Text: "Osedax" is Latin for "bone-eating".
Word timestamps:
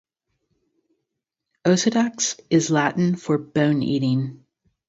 "Osedax" 1.63 2.39
is 2.49 2.71
Latin 2.71 3.15
for 3.15 3.37
"bone-eating". 3.37 4.43